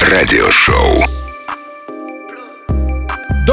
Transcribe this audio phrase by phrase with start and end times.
[0.00, 1.17] Радиошоу.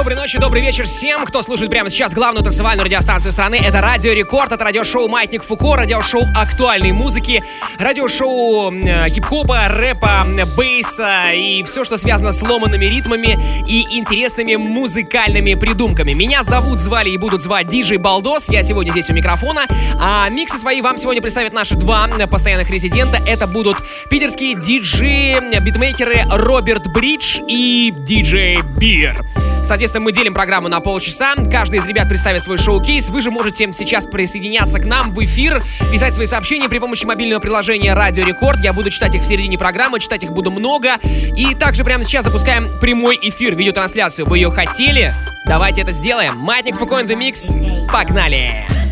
[0.06, 3.56] Доброй ночи, добрый вечер всем, кто слушает прямо сейчас главную танцевальную радиостанцию страны.
[3.56, 7.42] Это Радио Рекорд, это радиошоу Маятник Фуко, радиошоу актуальной музыки,
[7.80, 15.56] радиошоу э, хип-хопа, рэпа, бейса и все, что связано с ломанными ритмами и интересными музыкальными
[15.56, 16.14] придумками.
[16.14, 19.66] Меня зовут, звали и будут звать Диджей Балдос, я сегодня здесь у микрофона,
[20.00, 23.20] а миксы свои вам сегодня представят наши два постоянных резидента.
[23.26, 23.78] Это будут
[24.12, 29.26] питерские диджеи, битмейкеры Роберт Бридж и диджей Бир.
[29.66, 31.34] Соответственно, мы делим программу на полчаса.
[31.52, 33.10] Каждый из ребят представит свой showcase.
[33.10, 37.40] Вы же можете сейчас присоединяться к нам в эфир, писать свои сообщения при помощи мобильного
[37.40, 38.60] приложения Радио Рекорд.
[38.60, 40.98] Я буду читать их в середине программы, читать их буду много.
[41.36, 44.28] И также прямо сейчас запускаем прямой эфир, видеотрансляцию.
[44.28, 45.14] Вы ее хотели?
[45.48, 46.38] Давайте это сделаем.
[46.38, 47.88] Маятник Фуко in the mix.
[47.92, 48.68] Погнали!
[48.68, 48.85] Окей,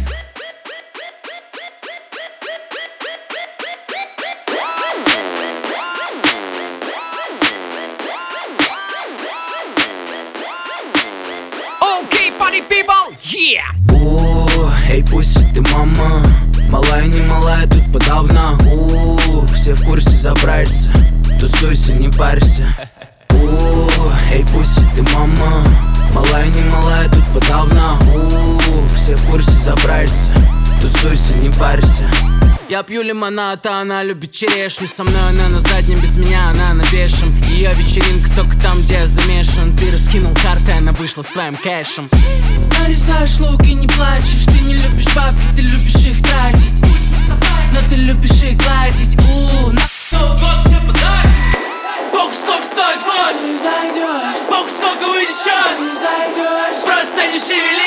[15.74, 16.24] мама.
[16.70, 18.58] Малая, не малая, тут подавно.
[18.72, 20.92] У, все в курсе забрайся.
[21.40, 22.66] Тусуйся, не парься.
[23.32, 23.36] У,
[24.32, 25.64] эй, пусть ты мама.
[26.14, 27.98] Малая, не малая, тут подавно.
[28.16, 30.32] У, все в курсе забрайся
[30.84, 32.04] Тусуйся, не парься.
[32.68, 34.86] Я пью лимонад, а она любит черешню.
[34.86, 38.96] Со мной она на заднем, без меня она на пешем Ее вечеринка только там, где
[38.96, 39.78] я замешан.
[39.78, 42.10] Ты раскинул карты, она вышла с твоим кэшем.
[42.82, 44.44] Нарезаешь лук и не плачешь.
[44.44, 46.82] Ты не любишь бабки, ты любишь их тратить.
[47.72, 49.16] Но ты любишь их гладить.
[49.20, 49.88] У, на
[50.36, 51.32] вот тебе подарок.
[52.12, 57.83] Бог, сколько стоит вход Ты зайдешь Бог, сколько выйдет счет Ты зайдешь Просто не шевели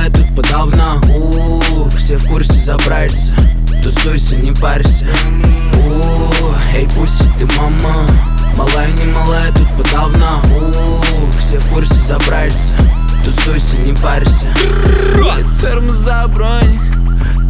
[0.00, 0.98] Малая, тут подавно.
[1.14, 3.34] У, все в курсе забрайся.
[3.82, 5.04] Тусуйся, не парься.
[5.74, 8.06] У, эй, пусть ты мама.
[8.56, 10.40] Малая, не малая, тут подавно.
[10.56, 12.72] У, все в курсе забрайся.
[13.26, 14.46] Тусуйся, не парься.
[15.60, 16.80] Термос за броник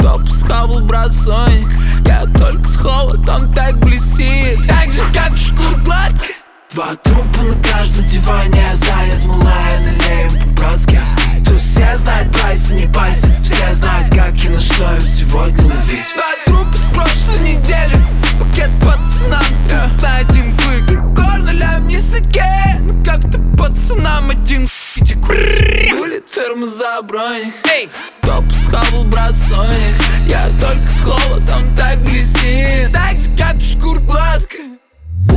[0.02, 1.68] Топ схавал, брат, Соник
[2.04, 4.66] Я только с холодом так блестит.
[4.66, 6.39] Так же, как шкур гладко
[6.72, 11.00] Два трупа на каждом диване Занят малая, налеем по-братски
[11.44, 16.14] Тут все знают прайс, не пайся Все знают, как и на что им сегодня ловить.
[16.14, 17.96] Два трупа с прошлой недели.
[18.38, 25.24] Пакет пацанам, тут на один клык Егор нулям не саке Ну как-то пацанам один фитик
[25.26, 27.90] Хули термос за броник Эй!
[28.22, 32.92] Топ схавал, брат, Соник Я только с холодом так блестит.
[32.92, 34.69] Так же, как шкур гладко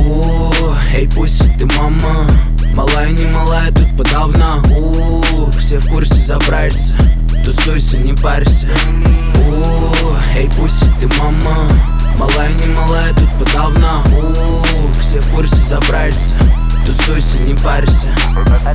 [0.03, 0.51] у,
[0.93, 2.27] эй, пусть ты мама
[2.73, 6.93] Малая, не малая, тут подавно У, все в курсе забрайся
[7.43, 8.67] Тусуйся, не парься
[9.35, 11.69] У, эй, пусть ты мама
[12.17, 16.35] Малая, не малая, тут подавно У, все в курсе забрайся
[16.86, 18.08] Тусуйся, не парься.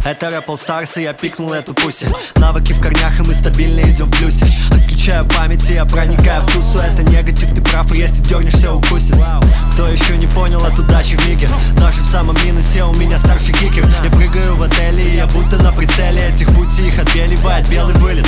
[0.04, 2.08] Это рэп All Stars, и я пикнул эту пуси.
[2.36, 4.46] Навыки в корнях, и мы стабильно идем в плюсе.
[4.72, 6.80] Отключаю память, и я проникаю в тусу.
[6.80, 9.16] Это негатив, ты прав, и если дернешься, укусит.
[9.74, 11.48] Кто еще не понял, от удачи в миге?
[11.78, 13.86] Даже в самом минусе у меня старший кикер.
[14.04, 16.30] Я прыгаю в отеле, и я будто на прицеле.
[16.34, 18.28] Этих пути их отбеливает белый вылет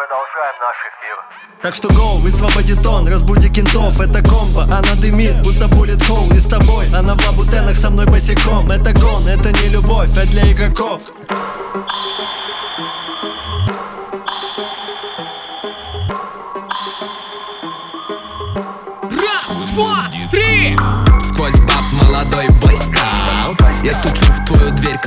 [0.00, 1.16] продолжаем наш эфир.
[1.62, 6.38] Так что гоу, высвободи тон, разбуди кентов Это комбо, она дымит, будто буллет хоу Не
[6.38, 10.50] с тобой, она в лабутенах со мной босиком Это гон, это не любовь, а для
[10.50, 11.02] игроков
[19.02, 20.78] Раз, два, три!
[21.22, 24.98] Сквозь баб молодой бойскаут Я стучу в твою дверь,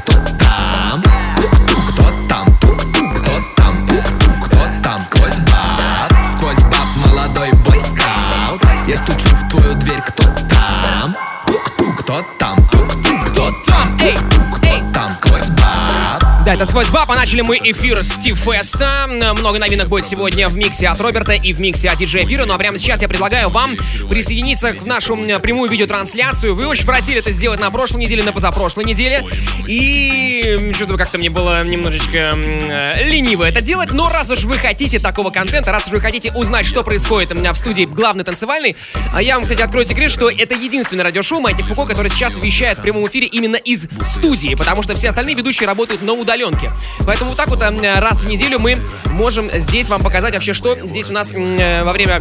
[16.63, 19.07] это сквозь баб, а начали мы эфир Стив Феста.
[19.09, 22.45] Много новинок будет сегодня в миксе от Роберта и в миксе от диджея Бира.
[22.45, 23.75] Ну а прямо сейчас я предлагаю вам
[24.07, 26.53] присоединиться к нашу м, прямую видеотрансляцию.
[26.53, 29.25] Вы очень просили это сделать на прошлой неделе, на позапрошлой неделе.
[29.67, 33.91] И что-то как-то мне было немножечко э, лениво это делать.
[33.91, 37.35] Но раз уж вы хотите такого контента, раз уж вы хотите узнать, что происходит у
[37.35, 38.77] меня в студии главный танцевальный,
[39.11, 42.77] а я вам, кстати, открою секрет, что это единственное радиошоу Маятник Фуко, которое сейчас вещает
[42.77, 46.71] в прямом эфире именно из студии, потому что все остальные ведущие работают на удалении удаленке.
[47.05, 48.77] Поэтому вот так вот э, раз в неделю мы
[49.11, 52.19] можем здесь вам показать вообще, что здесь у нас э, во время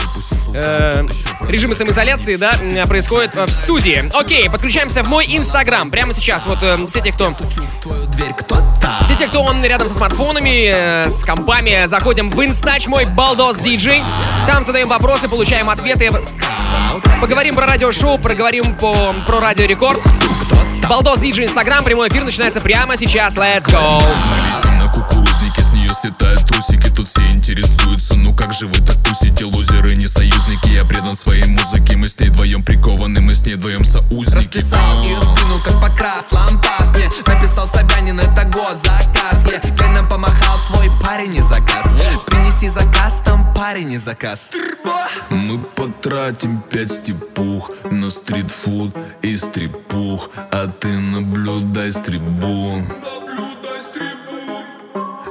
[0.54, 1.06] э,
[1.48, 2.54] режима самоизоляции, да,
[2.86, 4.02] происходит в студии.
[4.12, 6.46] Окей, подключаемся в мой инстаграм прямо сейчас.
[6.46, 7.30] Вот э, все те, кто...
[9.02, 13.58] Все те, кто он рядом со смартфонами, э, с компами, заходим в инстач мой Балдос
[13.58, 14.02] Диджей.
[14.46, 16.10] Там задаем вопросы, получаем ответы.
[17.20, 20.02] Поговорим про радиошоу, проговорим по, про радио Рекорд.
[20.88, 23.36] Балдос Диджей Инстаграм, прямой эфир начинается прямо сейчас.
[23.36, 24.02] Let's go!
[26.02, 30.84] Слетают трусики Тут все интересуются, ну как же вы так тусите Лузеры, не союзники, я
[30.84, 31.96] предан своей музыке.
[31.96, 34.36] Мы с ней вдвоем прикованы, мы с ней вдвоем соузники.
[34.36, 39.44] Расписал ее спину, как покрас, лампас Мне написал Собянин, это госзаказ.
[39.50, 39.92] Я yeah.
[39.92, 41.94] нам помахал, твой парень не заказ.
[42.26, 44.50] Принеси заказ, там парень не заказ.
[45.30, 50.30] Мы потратим пять степух На стритфуд и стрипух.
[50.50, 51.96] А ты наблюдай с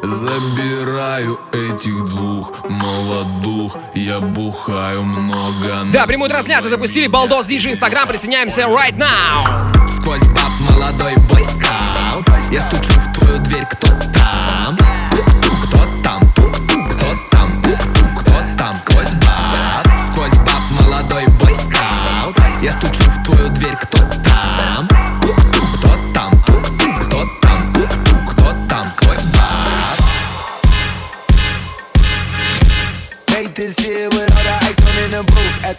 [0.03, 5.83] Забираю этих двух молодух, я бухаю много.
[5.93, 9.87] Да, прямую трансляцию запустили, Балдос Диджи Инстаграм, присоединяемся right now.
[9.89, 14.40] Сквозь баб молодой бойскаут, я стучу в твою дверь, кто там?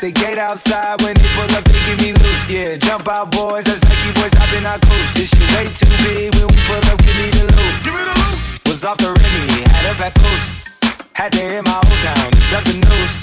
[0.03, 2.43] The gate outside, when they pull up, they give me loose.
[2.51, 3.71] Yeah, jump out, boys.
[3.71, 5.15] That's Nike boys hopping our coach.
[5.15, 6.35] This shit way too big.
[6.35, 7.75] When we pull up, give me the loot.
[7.87, 8.67] Give me the loot.
[8.67, 10.83] Was off the Remy, had up at post.
[11.15, 13.15] Had to hit my old town to duck the news.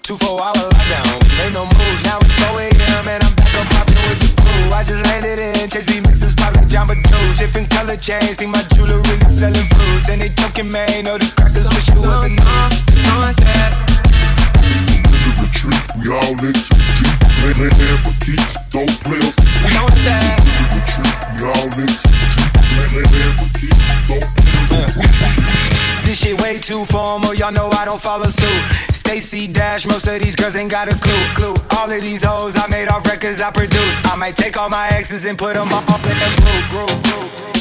[0.00, 2.00] Two four hour lockdown, made no moves.
[2.08, 3.04] Now it's 4 a.m.
[3.04, 4.72] and I'm back up popping with the crew.
[4.72, 7.36] I just landed in, Chase B mixes pop like Jamba Juice.
[7.36, 10.08] Different color chains, see my jewelry really selling fruits.
[10.08, 11.28] And they joking, man, know the
[16.44, 17.16] we in too deep.
[17.40, 19.32] Lay lay hand for keep, don't play us.
[19.64, 19.72] We
[20.76, 22.52] retreat, we all in too deep.
[22.76, 23.72] Lay lay hand for keep,
[24.08, 26.04] don't play us.
[26.04, 28.62] This shit way too formal, y'all know I don't follow suit.
[28.92, 31.54] Stacy Dash, most of these girls ain't got a clue.
[31.78, 34.04] All of these hoes I made off records I produce.
[34.04, 36.30] I might take all my exes and put them all up in the
[36.68, 36.92] group.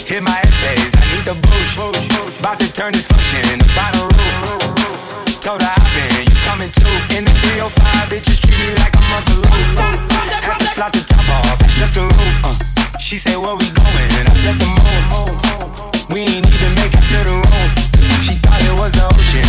[0.04, 1.80] Hit my essays, I need the boost.
[2.40, 5.40] About to turn this function into bottle root.
[5.40, 6.13] Told her I've been, you coming too.
[7.14, 9.54] In the 305, bitches treat me like I'm Uncle Luke.
[10.42, 12.42] Had to slot the top off, just a roof.
[12.42, 12.58] Uh.
[12.98, 14.10] She said, where we going?
[14.18, 15.38] And I said the moon.
[16.10, 17.70] We ain't even make it to the room.
[18.26, 19.46] She thought it was the ocean,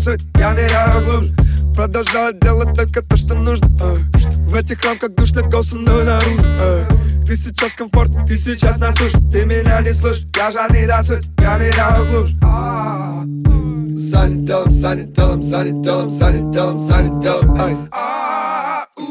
[0.00, 1.34] суть Я ныряю глубже
[1.74, 3.98] Продолжаю делать только то, что нужно эй.
[4.48, 5.42] В этих рамках душно
[5.74, 6.84] мной наружу эй.
[7.26, 11.28] Ты сейчас комфорт, ты сейчас нас слышишь Ты меня не слышишь, я жадный до суть
[11.38, 13.22] Я ныряю глубже А.
[17.92, 18.86] А.
[18.96, 19.06] У.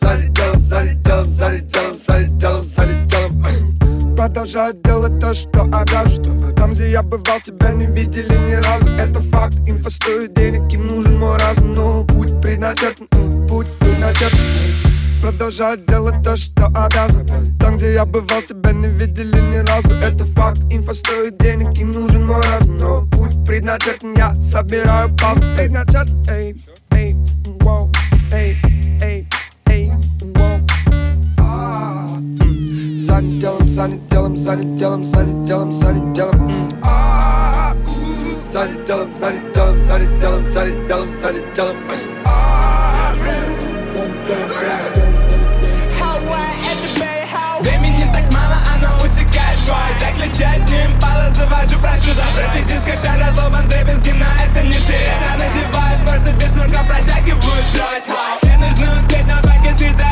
[0.00, 4.16] Занят делом, занят делом, занят делом, занят делом, занят делом эй.
[4.16, 8.88] Продолжаю делать то, что обязан Там, где я бывал, тебя не видели ни разу.
[8.90, 11.74] Это факт, инфа стоит денег, им нужен мой разум.
[11.74, 13.08] Но путь предначертан,
[13.48, 14.38] путь предначертан.
[15.20, 17.26] Продолжаю делать то, что обязан.
[17.58, 19.92] Там, где я бывал, тебя не видели ни разу.
[19.94, 22.78] Это факт, инфа стоит денег, им нужен мой разум.
[22.78, 26.54] Но путь предначертан, я собираю паузу Предначерт, эй,
[26.92, 27.16] эй,
[27.58, 27.90] воу,
[28.32, 28.56] эй,
[29.02, 29.28] эй,
[29.66, 29.92] эй,
[30.36, 30.60] воу.
[31.38, 32.18] А,
[33.72, 37.74] Занят делом, занят делом, занят делом, занят делом, занят делом а,
[38.52, 41.76] Занят делом, занят делом, занят делом, занят делом,
[42.26, 43.14] а,
[47.62, 53.14] Времени так мало, оно утекает сквозь Так лечать не импала, завожу, прошу забросить из кэша
[53.18, 57.40] разломан дребезги, но это не все Я надеваю форсы без шнурка, протягиваю.
[57.72, 58.06] Трость
[58.42, 60.11] Мне нужно успеть на баке стрит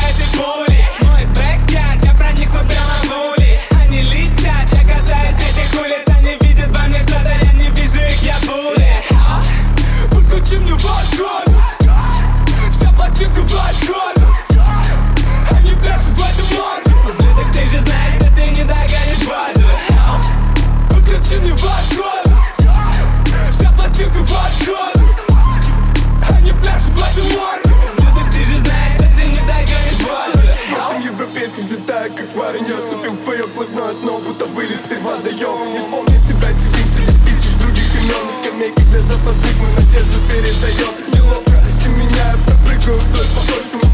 [39.21, 43.90] запасных мы надежду передаем Неловко семеняя, пропрыгаю вдоль по точкам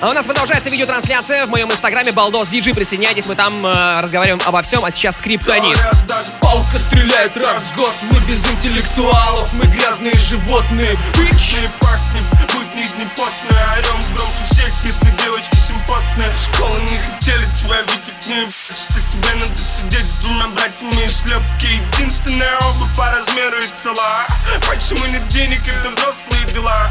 [0.00, 2.74] А у нас продолжается видеотрансляция в моем инстаграме Балдос Диджи.
[2.74, 5.74] Присоединяйтесь, мы там э, разговариваем обо всем, а сейчас скриптонит.
[5.74, 11.56] Говорят, палка стреляет раз в год Мы без интеллектуалов, мы грязные животные Бич!
[11.62, 17.80] Мы пахнем, будни не потные Орем громче всех, если девочки симпатные Школы не хотели тебя
[17.82, 23.56] видеть ним Что тебе надо сидеть с двумя братьями и шлепки Единственная обувь по размеру
[23.58, 24.26] и цела
[24.68, 26.90] Почему нет денег, это взрослые дела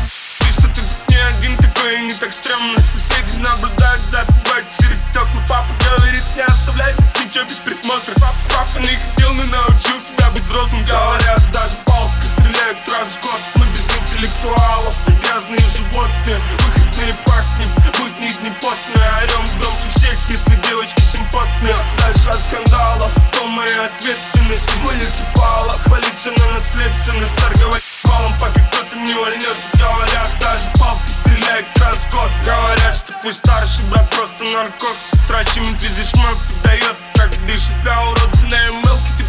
[1.16, 2.80] не один такой, и не так стрёмно.
[2.80, 8.14] Соседи наблюдают за тобой через стекла Папа говорит, не оставляй здесь ничего без присмотра.
[8.16, 10.84] Папа, папа не хотел, но научил тебя быть взрослым.
[10.84, 13.40] Говорят, даже палка стреляет раз в год.
[13.56, 21.02] Мы без интеллектуалов, грязные животные Выходные пахнем, будни дни потные Орем громче всех, если девочки
[21.02, 21.76] симпатные.
[22.00, 29.14] Дальше от скандала, то моя ответственность Муниципалах, полиция на наследственность Торговать балом, пока кто-то не
[29.14, 32.30] вольнет Говорят, даже палки стреляют раз в год.
[32.46, 36.96] Говорят, что твой старший брат просто наркот С трачами ты здесь мой подает?
[37.16, 39.24] Как дышит для урода на ML ты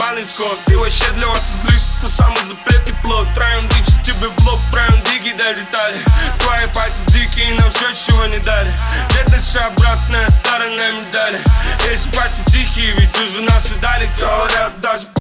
[0.00, 4.60] пален сход Била щедлива с лисата, само за пети плод Трайон дичь тебе в лоб,
[4.72, 5.98] правим диги до детали
[6.38, 7.54] Твои пальцы дикие, дики и
[8.06, 8.72] чего не дали
[9.10, 11.40] Дете ша обратная не медали.
[11.90, 14.08] Эти пальцы тихие, ведь уже нас видали.
[14.16, 15.19] дали даже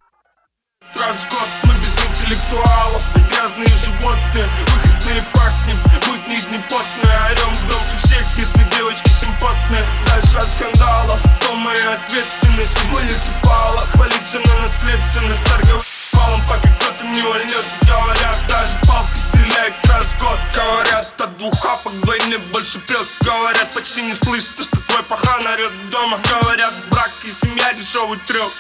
[0.95, 8.25] раз год Мы без интеллектуалов, грязные животные Выходные пахнем, будни дни потные Орем громче всех,
[8.37, 9.83] если девочки симпотные.
[10.07, 17.21] Дальше от скандала, то моя ответственность Муниципала, хвалиться на наследственность Торговать валом, пока кто-то не
[17.21, 20.39] вольнет Говорят, даже палкой стреляет раз год.
[20.53, 25.89] Говорят, от двух хапок вдвойне больше прет Говорят, почти не слышит, что твой пахан орет
[25.89, 26.19] дома.
[26.29, 28.51] Говорят, брак и семья дешевый треп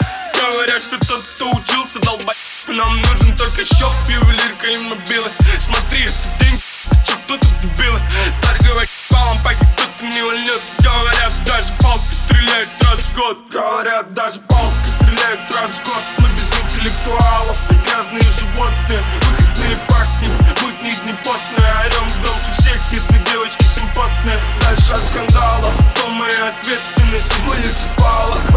[0.51, 2.35] Говорят, что тот, кто учился, долбай
[2.67, 5.29] Нам нужен только счет, ювелирка и мобилы.
[5.59, 6.59] Смотри, это день,
[7.05, 8.01] что тут дебилы.
[8.41, 13.37] Торговать валом, пока кто-то не вольнет Говорят, даже палкой стреляют раз в год.
[13.51, 16.03] Говорят, даже палкой стреляют раз в год.
[16.17, 19.01] Мы без интеллектуалов, грязные животные.
[19.21, 24.39] Выходные пахнем, будни дни потные Орем громче всех, если девочки симпотные.
[24.61, 28.48] Дальше от скандала, то моя ответственность Муниципала, хвалиться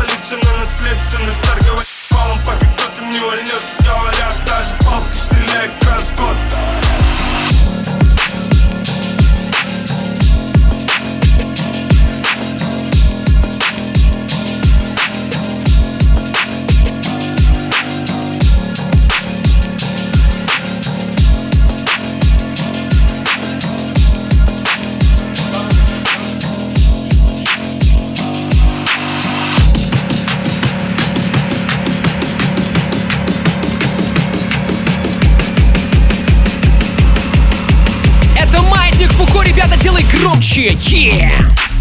[40.52, 41.71] 谢谢。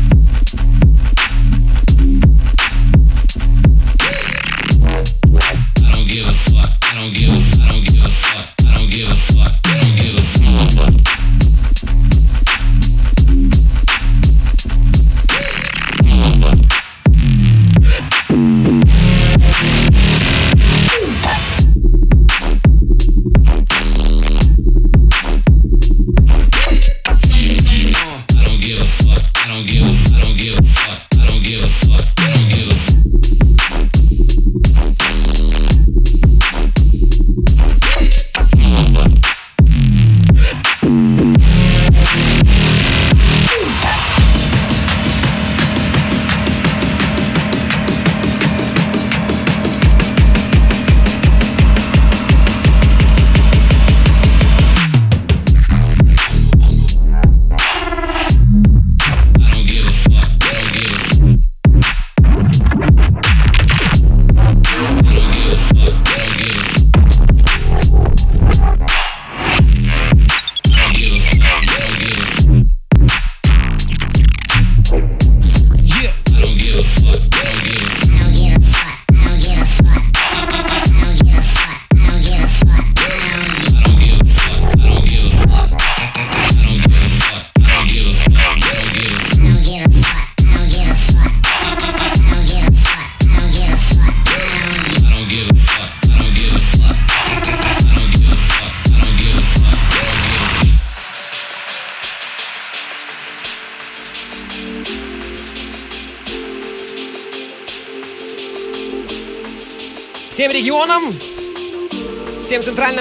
[29.00, 29.24] Fuck.
[29.36, 30.18] I don't give a.
[30.18, 31.11] I don't give a fuck.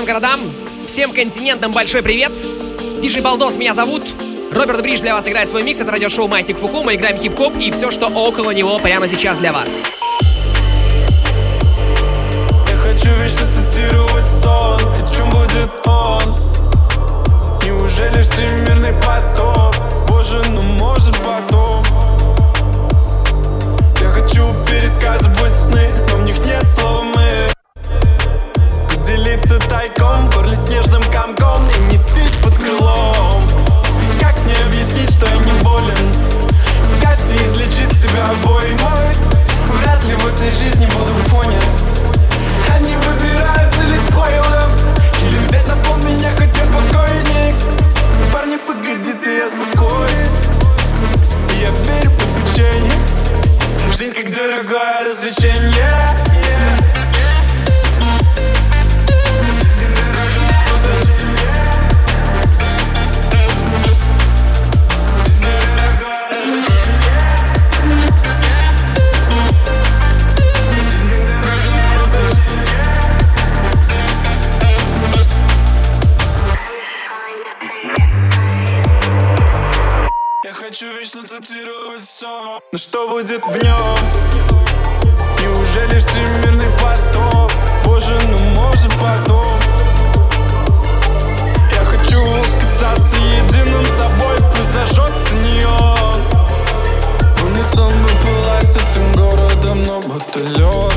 [0.01, 0.41] Центральным городам,
[0.87, 2.33] всем континентам большой привет.
[3.01, 4.03] Диджей Балдос меня зовут.
[4.53, 5.81] Роберт Бридж для вас играет свой микс.
[5.81, 6.83] Это радиошоу Маятник Фуку.
[6.83, 9.90] Мы играем хип-хоп и все, что около него прямо сейчас для вас.
[38.31, 39.15] Излечить себя обоймой
[39.69, 41.65] Вряд ли в этой жизни буду понят
[42.75, 44.71] Они выбираются лишь поилом
[45.25, 47.55] Или взять на пол меня хоть я покойник?
[48.33, 50.29] Парни, погодите, я спокоен.
[51.51, 52.93] И Я верю по исключению
[53.97, 56.10] Жизнь как дорогое развлечение
[82.73, 83.97] Но что будет в нем?
[85.41, 87.53] Неужели всемирный потоп?
[87.85, 89.59] Боже, ну может потом
[91.73, 92.23] Я хочу
[92.61, 96.21] казаться единым собой Пусть зажжется неон
[97.37, 100.95] В унисон мы пылать с этим городом, но будто лед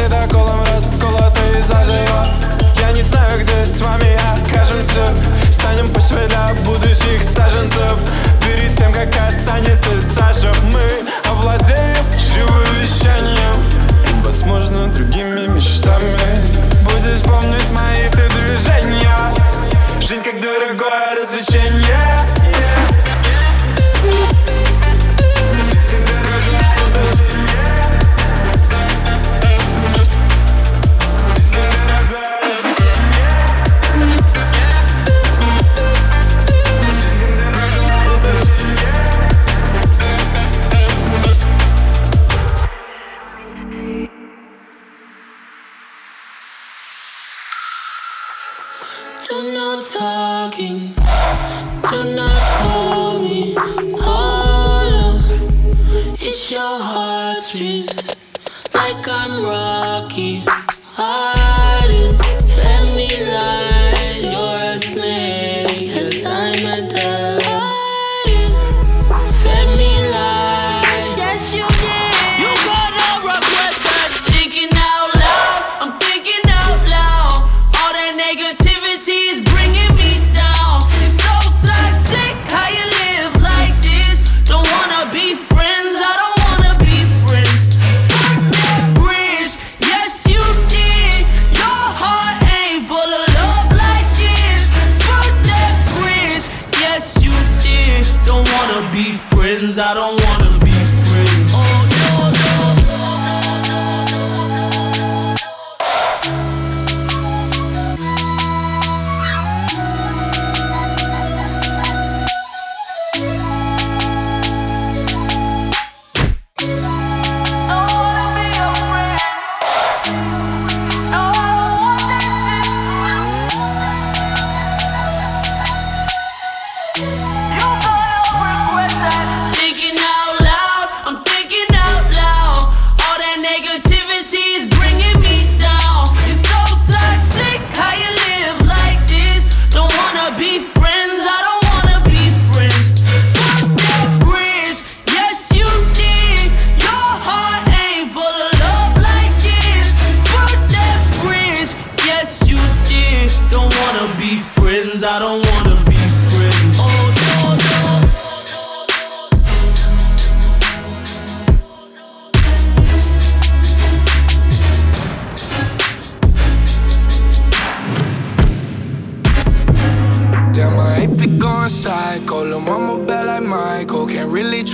[0.00, 2.53] Ледоколом расколотый заживо Я
[2.94, 5.08] не знаю, где с вами окажемся.
[5.50, 7.98] Станем почвой для будущих саженцев.
[8.40, 10.80] Перед тем, как останется Саша Мы
[11.28, 13.56] овладеем живым вещанием.
[14.06, 16.16] И, возможно, другими мечтами.
[16.84, 19.18] Будешь помнить мои ты движения
[20.00, 22.43] Жизнь как дорогое развлечение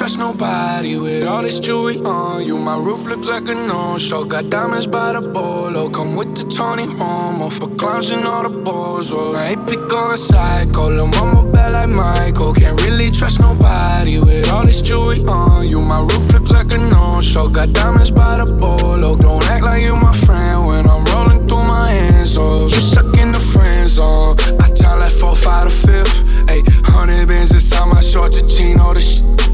[0.00, 2.56] trust nobody with all this jewelry on you.
[2.56, 4.24] My roof look like a no-show.
[4.24, 5.90] Got diamonds by the bolo.
[5.90, 9.12] Come with the Tony Homo for clowns and all the balls.
[9.12, 10.88] Oh, I ain't be going psycho.
[10.88, 12.54] Lil' mama bad like Michael.
[12.54, 15.82] Can't really trust nobody with all this jewelry on you.
[15.82, 17.50] My roof look like a no-show.
[17.50, 19.16] Got diamonds by the bolo.
[19.16, 22.38] Don't act like you my friend when I'm rolling through my hands.
[22.38, 24.36] Oh, you stuck in the friend zone.
[24.64, 26.16] I tell like four, five, to fifth.
[26.48, 29.49] Ayy, hundred bands inside my shorts, a chino, the sh.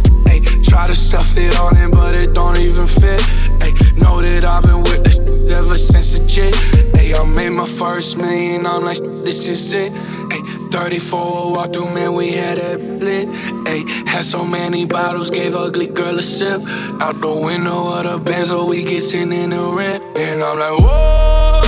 [0.69, 3.21] Try to stuff it all in, but it don't even fit.
[3.61, 6.55] Ayy, know that I've been with the sh- ever since the jit.
[6.95, 9.93] Ayy, I made my first million, I'm like, this is it.
[9.93, 13.29] Ayy, 34 walk through, man, we had that lit.
[13.67, 16.61] Ayy, had so many bottles, gave ugly girl a sip.
[17.01, 20.03] Out the window of the Benz, so we get sitting in the rent.
[20.19, 21.65] And I'm like, whoa,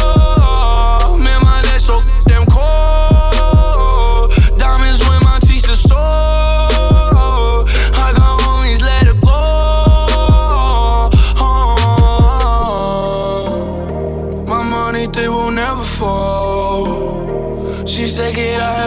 [1.19, 3.18] man, my legs so damn cold.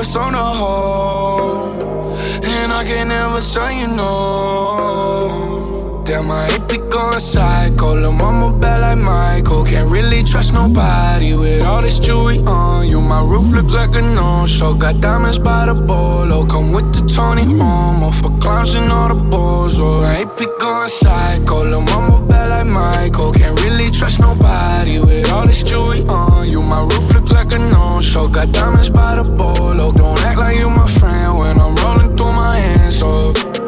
[0.01, 1.77] Have some to hold.
[2.43, 5.21] And I can never tell you no.
[6.07, 7.93] Damn, I hate be going psycho.
[7.93, 9.63] Lil' mama bad like Michael.
[9.63, 12.99] Can't really trust nobody with all this jewelry on you.
[12.99, 14.73] My roof look like a no-show.
[14.73, 16.47] Got diamonds by the bolo.
[16.47, 19.79] Come with the Tony Momo for clowns and all the balls.
[19.79, 21.63] Oh, I hate be going psycho.
[21.63, 22.20] Lil' mama
[22.65, 23.31] like Michael.
[23.31, 26.61] Can't really trust nobody with all this jewelry on you.
[26.61, 28.27] My roof look like a no-show.
[28.27, 29.91] Got diamonds by the bolo.
[29.91, 33.01] Don't act like you my friend when I'm rolling through my hands.
[33.03, 33.60] Oh.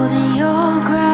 [0.00, 1.09] holding your ground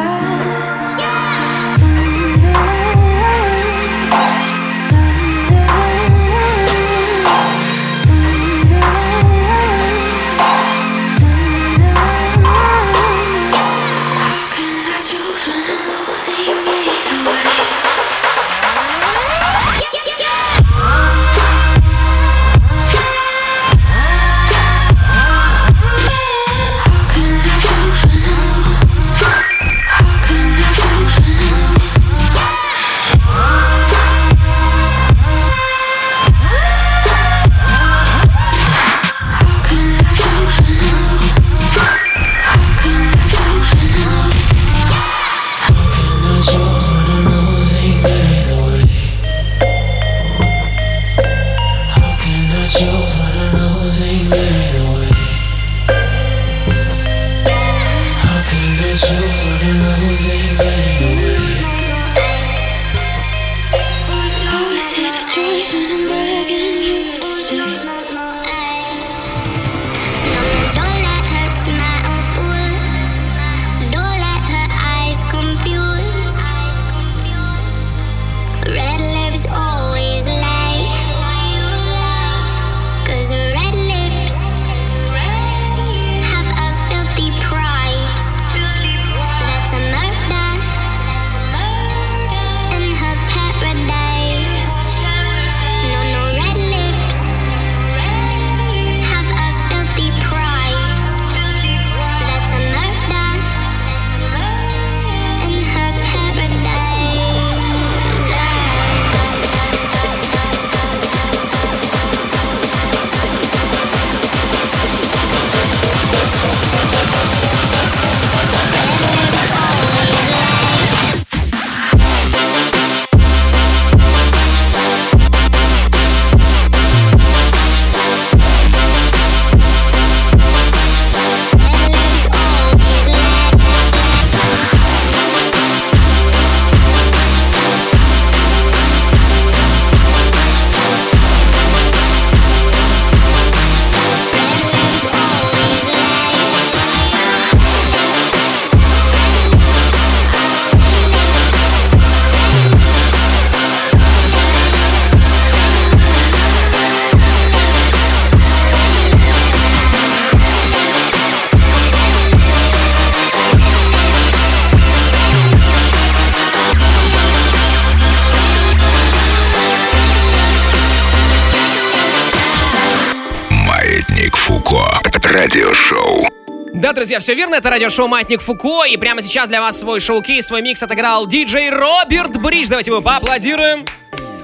[177.07, 180.61] друзья, все верно, это радиошоу «Маятник Фуко», и прямо сейчас для вас свой showcase, свой
[180.61, 182.67] микс отыграл диджей Роберт Бридж.
[182.67, 183.85] Давайте его поаплодируем.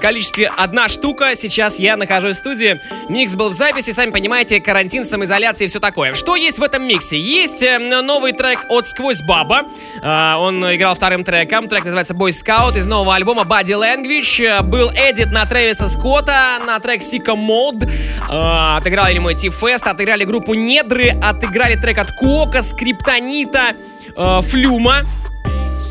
[0.03, 2.81] Количестве одна штука, сейчас я нахожусь в студии.
[3.07, 6.13] Микс был в записи, сами понимаете, карантин, самоизоляция и все такое.
[6.13, 7.17] Что есть в этом миксе?
[7.17, 9.61] Есть э, новый трек от Sqwoz Bab.
[10.01, 11.69] А, он играл вторым треком.
[11.69, 14.43] Трек называется Boy Scout из нового альбома Body Language.
[14.43, 17.89] Э, Был edit на Трэвиса Скотта, на трек Sicko Mode.
[18.29, 23.77] Отыграли ему T-Fest, отыграли группу Недры, отыграли трек от Кока, Скриптонита,
[24.17, 25.03] э, Флюма.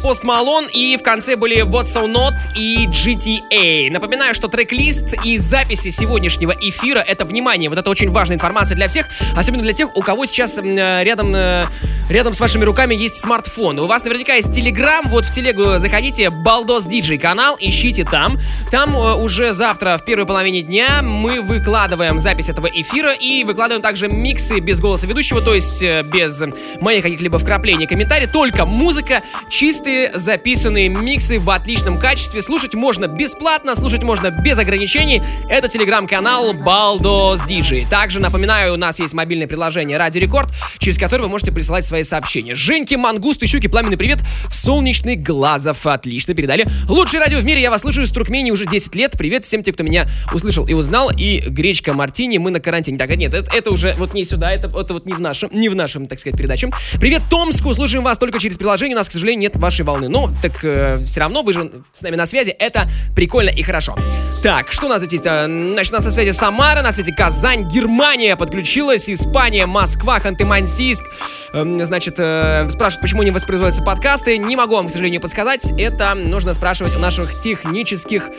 [0.03, 3.91] Post Malone и в конце были What's So Not и GTA.
[3.91, 8.89] Напоминаю, что трек-лист и записи сегодняшнего эфира— это, внимание, вот это очень важная информация для
[8.89, 11.67] всех, особенно для тех, у кого сейчас э, рядом, э,
[12.09, 13.79] рядом с вашими руками есть смартфон.
[13.79, 18.39] У вас наверняка есть Телеграм, вот в Телегу заходите, Балдос Диджей канал, ищите там.
[18.71, 23.83] Там э, уже завтра в первой половине дня мы выкладываем запись этого эфира и выкладываем
[23.83, 26.43] также миксы без голоса ведущего, то есть э, без
[26.81, 29.23] моих каких-либо вкраплений, комментариев, только музыка,
[29.93, 32.41] чистые записанные миксы в отличном качестве.
[32.41, 35.23] Слушать можно бесплатно, слушать можно без ограничений.
[35.51, 37.87] Это телеграм-канал Балдос Диджей.
[37.91, 42.03] Также напоминаю, у нас есть мобильное приложение Радио Рекорд, через которое вы можете присылать свои
[42.05, 42.55] сообщения.
[42.55, 45.87] Женьки, Мангусты, Щуки, Пламенный привет в солнечный Глазов.
[45.87, 46.67] Отлично передали.
[46.89, 49.13] Лучшее радио в мире, я вас слушаю из Туркмении уже 10 лет.
[49.19, 51.11] Привет всем тем, кто меня услышал и узнал.
[51.15, 52.97] И Гречка Мартини, мы на карантине.
[52.97, 55.69] Так, нет, это, это уже вот не сюда, это, это вот не в нашем, не
[55.69, 56.71] в нашем, так сказать, передаче.
[56.99, 60.09] Привет Томску, слушаем вас только через приложение, у нас, к сожалению, нет вашей волны.
[60.09, 63.97] Но так все равно вы же с нами на связи, это прикольно и хорошо.
[64.43, 65.23] Так, что у нас здесь?
[65.25, 71.05] А, Значит, у нас на связи Самара, на связи Казань, Германия подключилась, Испания, Москва, Ханты-Мансийск.
[71.53, 74.39] Эм, Значит, э, спрашивают, почему не воспроизводятся подкасты.
[74.39, 75.73] Не могу вам, к сожалению, подсказать.
[75.79, 78.31] Это нужно спрашивать у наших технических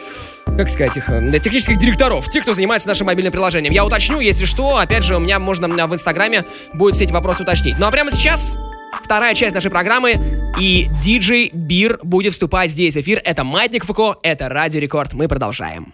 [0.46, 3.74] как сказать их, э, технических директоров, тех, кто занимается нашим мобильным приложением.
[3.74, 7.14] Я уточню, если что, опять же, у меня можно м, в Инстаграме будет все эти
[7.14, 7.80] вопросы уточнить.
[7.80, 8.58] Ну а прямо сейчас
[9.02, 10.20] вторая часть нашей программы,
[10.60, 13.22] и диджей Бир будет вступать здесь в эфир.
[13.24, 15.14] Это Маятник Фуко, это Радио Рекорд.
[15.14, 15.94] Мы продолжаем.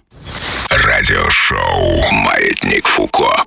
[0.69, 3.43] Радиошоу «Маятник Фуко».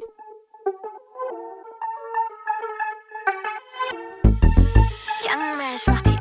[5.25, 6.12] Young Mash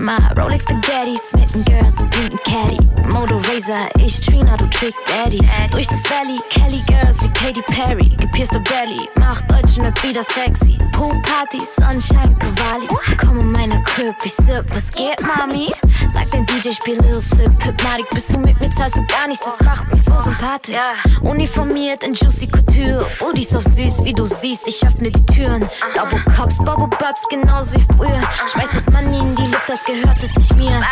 [0.00, 2.76] my Rolex Spaghetti, smitten Girls im pinken Caddy.
[3.12, 5.38] Moto Razor, ich Trina, du Trick Daddy.
[5.70, 8.08] Durch das Valley, Kelly Girls wie Katy Perry.
[8.18, 10.78] Gepierster Belly, macht deutschen Rap wieder sexy.
[10.92, 12.88] Pool Party, Sunshine, Cavallis.
[13.18, 15.72] Komm in meiner Crib, ich sip, was geht, Mami?
[16.12, 18.08] Sag den DJ, spiel Lil Flip, Hypnotic.
[18.10, 19.90] Bist du mit mir, zahlst du gar nichts, das macht
[20.54, 21.20] sympathisch.
[21.22, 23.06] Uniformiert in Juicy Couture.
[23.20, 25.68] Udis auf süß, wie du siehst, ich öffne die Türen.
[25.94, 28.20] Double Cups, Bubble Butts, genauso wie früher.
[28.52, 30.82] Schmeiß das Money in die Luft, als gehört es nicht mir.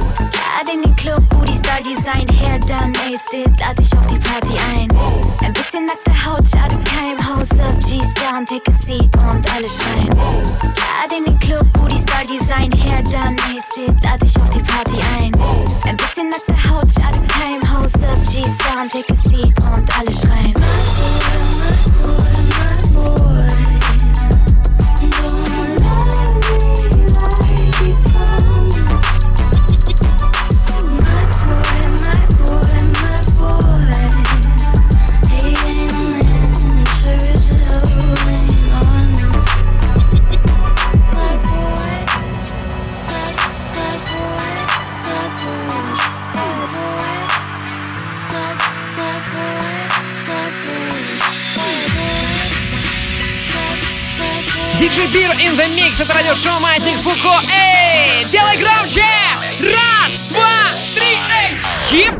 [0.00, 4.18] Slide in den Club, Booty Star Design, Hair done, Nails it, lad dich auf die
[4.18, 4.88] Party ein.
[5.44, 9.68] Ein bisschen nackte Haut, schade kein Hose up, G's down, take a seat und alle
[9.68, 10.44] schreien.
[10.44, 14.62] Slide in den Club, Booty Star Design, Hair done, Nails it, lad dich auf die
[14.62, 15.32] Party ein.
[15.86, 17.63] Ein bisschen nackte Haut, schade kein
[18.24, 19.14] Hose up, G's down, take a
[19.76, 20.63] und alle schreien.
[54.94, 57.40] Диджей Бир in the mix, это радиошоу Маятник Фуко.
[57.52, 59.02] Эй, делай громче!
[59.58, 61.58] Раз, два, три, эй!
[61.88, 62.14] Хип!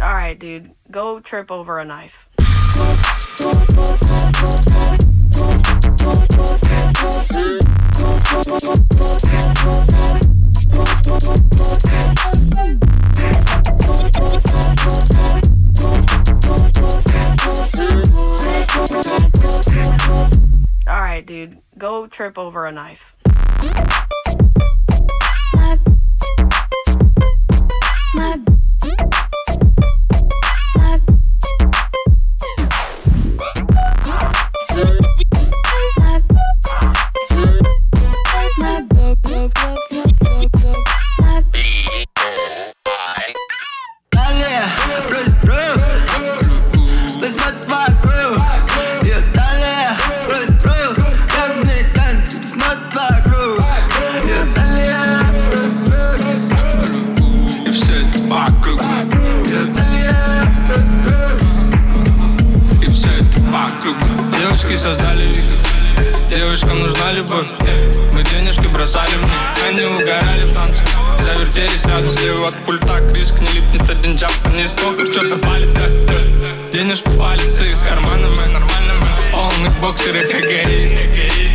[0.00, 2.26] All right, dude, go trip over a knife.
[3.38, 3.44] All
[20.86, 23.14] right, dude, go trip over a knife.
[67.16, 67.46] Нужна любовь.
[68.12, 69.32] Мы денежки бросали в них
[69.66, 70.82] Они угорали в танце.
[71.18, 75.86] Завертелись рядом слева от пульта Криск не липнет один джамп вниз Токар что-то палит, да,
[75.86, 77.16] да.
[77.16, 80.96] Валится из кармана, мы нормально мы в полных боксер, эгоист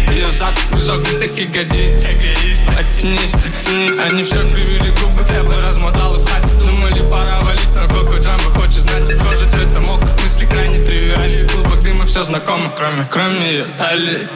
[0.09, 2.05] Ее завтрак загнутых ягодиц.
[2.77, 3.99] Оттянись, оттянись.
[3.99, 8.17] Они все привели губы, я бы размотал и в хате Думали, пора валить на коко
[8.17, 13.51] джамбо Хочешь знать, кожа цвета мок Мысли крайне тривиальны Клубок дыма все знакомо, кроме, кроме
[13.51, 14.27] ее талии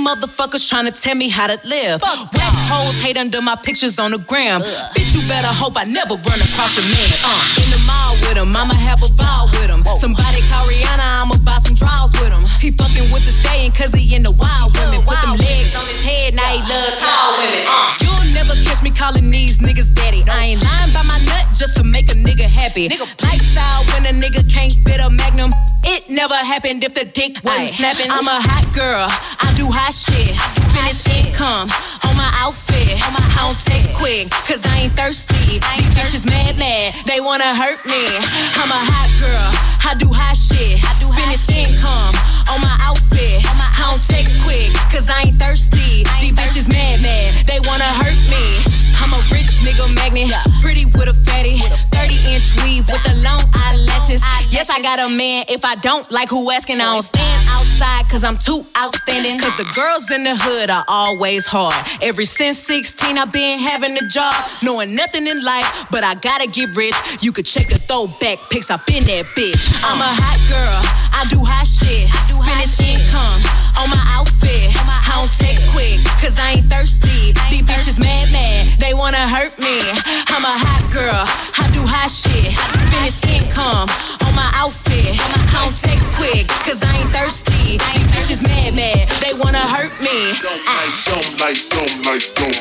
[0.00, 2.00] motherfuckers trying to tell me how to live.
[2.00, 4.60] Fuck Whack hoes hate under my pictures on the gram.
[4.96, 7.10] Bitch, you better hope I never run across your man.
[7.24, 9.84] Uh, in the mall with him, I'ma have a ball with him.
[10.00, 12.44] Somebody call Rihanna, I'ma buy some draws with him.
[12.60, 15.04] He fucking with the stallion cause he in the wild women.
[15.04, 17.64] Put them legs on his head, now he love tall women.
[17.68, 20.22] Uh, never catch me calling these niggas daddy.
[20.28, 22.88] I ain't lying by my nut just to make a nigga happy.
[23.22, 25.50] Lifestyle when a nigga can't fit a magnum.
[25.84, 28.10] It never happened if the dick wasn't snapping.
[28.10, 29.08] I'm a hot girl,
[29.40, 30.36] I do hot shit.
[30.76, 31.68] Finish income
[32.06, 33.00] on my outfit.
[33.40, 35.58] I don't text quick, cause I ain't thirsty.
[35.58, 38.04] These bitches mad, mad, they wanna hurt me.
[38.60, 39.48] I'm a hot girl,
[39.88, 40.76] I do hot shit.
[41.16, 42.14] Finish income
[42.52, 43.40] on my outfit.
[43.48, 46.04] I don't text quick, cause I ain't thirsty.
[46.20, 48.99] These bitches mad, mad, they wanna hurt me.
[49.10, 50.30] I'm a rich nigga magnet,
[50.62, 51.58] pretty with a fatty.
[51.90, 54.22] 30 inch weave with the long eyelashes.
[54.50, 55.46] Yes, I got a man.
[55.48, 59.40] If I don't like who asking, I don't stand outside cause I'm too outstanding.
[59.40, 61.74] Cause the girls in the hood are always hard.
[62.00, 66.46] Ever since 16, I've been having a job, knowing nothing in life, but I gotta
[66.46, 66.94] get rich.
[67.20, 69.74] You could check the throwback pics, I've been that bitch.
[69.82, 70.78] I'm a hot girl,
[71.18, 72.06] I do hot shit.
[72.40, 73.42] Finish income
[73.78, 74.74] on my outfit.
[74.74, 77.32] I don't text quick, cause I ain't thirsty.
[77.50, 79.80] These bitches mad, mad, they wanna hurt me.
[80.28, 81.24] I'm a hot girl,
[81.56, 82.52] I do hot shit.
[82.92, 83.88] Finish income
[84.28, 85.16] on my outfit.
[85.16, 87.80] I don't text quick, cause I ain't thirsty.
[87.80, 90.36] These bitches mad, mad, they wanna hurt me.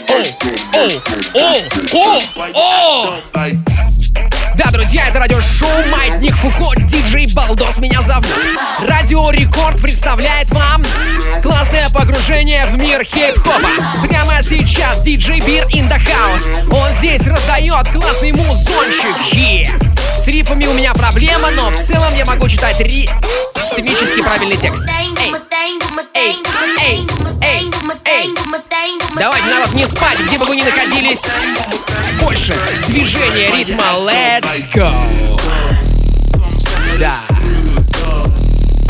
[0.07, 0.39] Oh
[0.75, 1.03] oh
[1.35, 2.23] oh oh
[2.55, 3.88] oh.
[4.79, 8.25] Друзья, это радиошоу Маятник Фуко, диджей Балдос меня зовут.
[8.79, 10.85] Радио Рекорд представляет вам
[11.43, 14.07] классное погружение в мир хип-хопа.
[14.07, 16.49] Прямо сейчас диджей Бир house.
[16.71, 19.17] Он здесь раздает классный музончик.
[19.33, 19.88] Yeah.
[20.17, 23.09] С рифами у меня проблема, но в целом я могу читать ри...
[23.77, 24.87] ритмически правильный текст.
[29.15, 31.25] Давайте, народ, не спать, где бы вы ни находились.
[32.21, 32.53] Больше
[32.87, 33.83] движения ритма.
[33.95, 35.39] Let's go.
[36.99, 37.13] Да.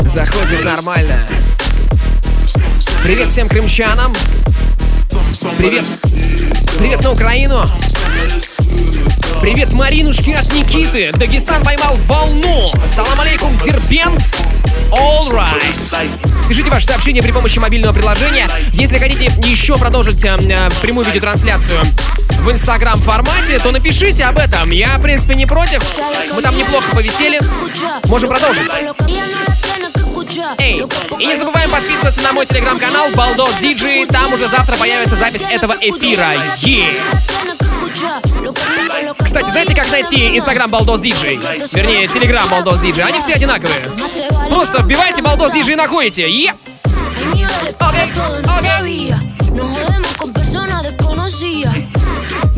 [0.04, 1.26] Заходим нормально.
[3.02, 4.12] Привет всем крымчанам.
[5.58, 5.86] Привет.
[6.78, 7.62] Привет на Украину.
[9.40, 11.12] Привет, Маринушки от Никиты.
[11.12, 12.70] Дагестан поймал волну.
[12.86, 14.34] Салам алейкум, Дербент.
[14.90, 16.46] All right.
[16.48, 18.48] Пишите ваши сообщения при помощи мобильного приложения.
[18.72, 21.82] Если хотите еще продолжить э, э, прямую видеотрансляцию
[22.40, 24.70] в инстаграм формате, то напишите об этом.
[24.70, 25.82] Я, в принципе, не против.
[26.34, 27.40] Мы там неплохо повисели.
[28.08, 28.70] Можем продолжить.
[30.58, 30.84] Эй,
[31.18, 34.06] и не забываем подписываться на мой телеграм-канал Балдос Диджи.
[34.06, 36.34] Там уже завтра появится запись этого эфира.
[36.62, 37.69] Yeah.
[39.24, 41.38] Кстати, знаете, как найти инстаграм Балдос Диджей?
[41.72, 43.04] Вернее, телеграм Балдос Диджей.
[43.04, 43.80] Они все одинаковые.
[44.48, 46.22] Просто вбивайте Балдос Диджей и находите.
[46.22, 46.52] Е!
[47.34, 47.42] Ni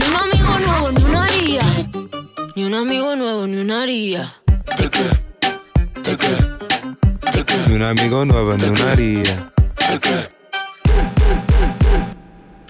[0.06, 1.72] un amigo nuevo, ni una haría.
[2.56, 4.32] Ni un amigo nuevo, ni una haría.
[7.66, 9.52] Ni un amigo nuevo, ni una haría.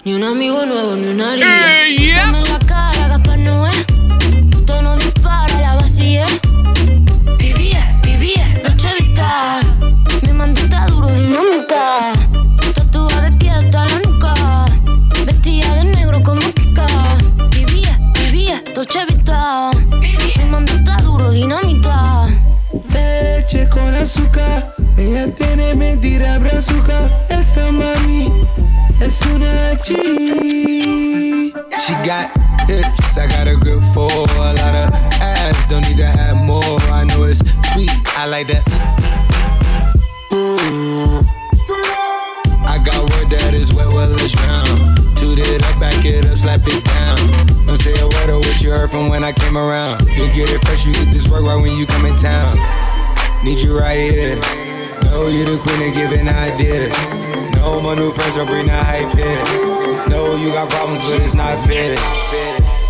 [0.05, 2.02] Ni un amigo nuevo, ni una haría.
[21.03, 22.29] duro, dinamita.
[22.91, 25.75] Leche con azúcar, ella tiene
[26.39, 27.11] brazuca.
[27.29, 28.47] Esa mami
[29.01, 31.53] es una G.
[31.81, 32.31] She got
[32.69, 35.67] hips, I got a grip for a lot of ass.
[35.67, 36.81] Don't need to have more.
[36.91, 37.41] I know it's
[37.73, 38.63] sweet, I like that.
[42.65, 45.02] I got word that is wet, well, it's drowned.
[45.33, 47.17] Toot it up, back it up, slap it down.
[47.65, 50.05] Don't say a word of what you heard from when I came around.
[50.05, 52.61] You get it fresh, you get this work right when you come in town.
[53.41, 54.37] Need you right here.
[55.09, 56.93] Know you the queen of giving ideas.
[57.57, 59.41] No, my new friends don't bring the hype here.
[60.13, 61.97] No, you got problems, but it's not fair.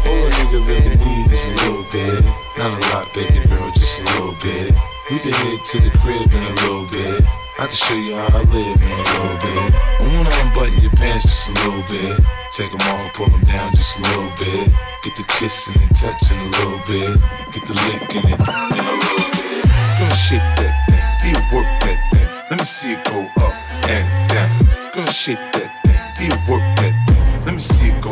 [0.02, 2.26] All a nigga really need is a little bit.
[2.58, 4.74] Not a lot, baby girl, just a little bit.
[5.14, 7.41] We can head to the crib in a little bit.
[7.58, 9.70] I can show you how I live in a little bit.
[9.76, 12.18] I wanna unbutton your pants just a little bit.
[12.56, 14.72] Take them off and pull them down just a little bit.
[15.04, 17.20] Get the kissing and touching a little bit.
[17.52, 19.68] Get the licking it in a little bit.
[20.00, 22.28] Gonna shake that thing, do you work that thing?
[22.50, 23.54] Let me see it go up
[23.88, 24.90] and down.
[24.94, 27.44] Gonna shake that thing, do you work that thing?
[27.44, 28.11] Let me see it go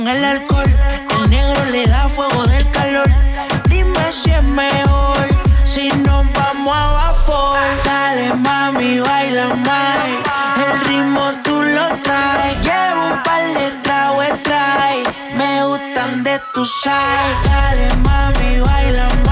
[0.00, 0.64] con el alcohol.
[1.24, 3.08] El negro le da fuego del calor.
[3.68, 5.18] Dime si es mejor
[5.64, 7.58] si nos vamos a vapor.
[7.84, 10.06] Dale mami, baila más.
[10.64, 12.56] El ritmo tú lo traes.
[12.64, 14.26] Llevo un par de tragos.
[15.34, 17.30] Me gustan de tu sal.
[17.44, 19.29] Dale mami, baila más.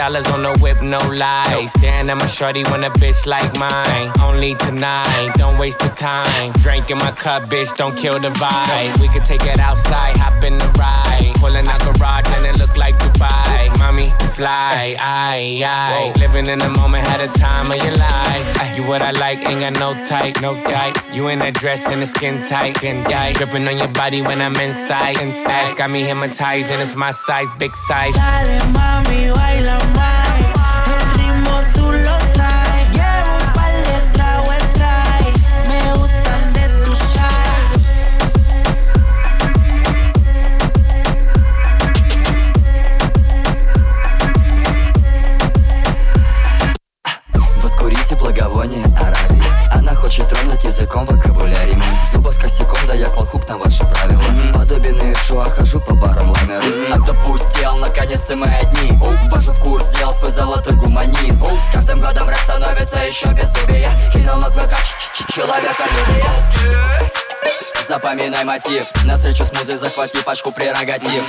[0.00, 1.72] Dollars on the whip, no lies.
[1.72, 4.10] Staring at my shorty when a bitch like mine.
[4.22, 6.52] Only tonight, don't waste the time.
[6.64, 8.98] Drink in my cup, bitch, don't kill the vibe.
[8.98, 11.34] We could take it outside, hop in the ride.
[11.34, 13.68] Pulling out garage and it like Dubai.
[13.78, 16.12] Mommy, fly, I, aye.
[16.18, 18.46] Living in the moment, had a time of your life.
[18.60, 20.96] Ah, you what I like, ain't got no type, no type.
[21.12, 23.36] You in that dress and the skin tight, skin tight.
[23.36, 25.76] Dripping on your body when I'm inside, inside.
[25.76, 28.14] Got me hypnotized and it's my size, big size.
[28.14, 29.76] Dale mami, baila
[63.10, 64.76] еще безумие Кинул на клыка
[65.28, 67.10] человеколюбие
[67.88, 68.86] Запоминай мотив.
[69.04, 71.24] На встречу с музой захвати пачку прерогатив.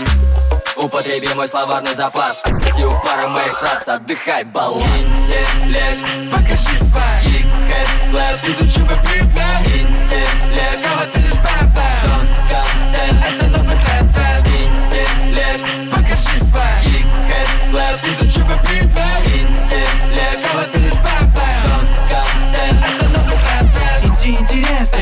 [0.76, 2.40] Употреби мой словарный запас.
[2.44, 6.32] Актив пару моих фраз Отдыхай, баллон Интеллект.
[6.32, 9.66] Покажи свой Гик-хэт, клэп Изучи мой предмет.
[9.66, 10.84] Интеллект.
[10.84, 11.40] Кого ты лишь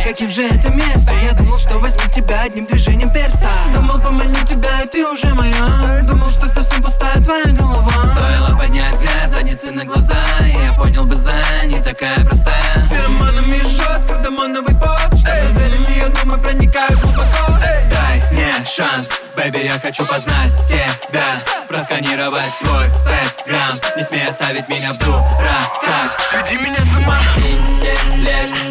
[0.09, 1.11] каким же это место.
[1.23, 3.47] Я думал, что возьму тебя одним движением перста.
[3.75, 6.01] Думал, поманю тебя, и ты уже моя.
[6.01, 7.91] Думал, что совсем пустая твоя голова.
[7.91, 10.17] Стоило поднять взгляд, задницы на глаза.
[10.47, 11.33] И я понял, беза
[11.65, 12.87] не такая простая.
[12.89, 17.59] Феромонами жжет, когда моновый поп Чтобы заверить ее, думаю, проникаю глубоко.
[17.91, 21.25] Дай мне шанс, бэби, я хочу познать тебя.
[21.67, 23.93] Просканировать твой бэкграунд.
[23.95, 26.17] Не смей оставить меня в дураках.
[26.31, 27.21] Сведи меня с ума.
[27.37, 28.68] Интеллект